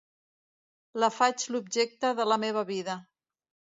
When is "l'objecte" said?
1.55-2.11